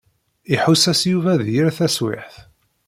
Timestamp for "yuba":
1.11-1.31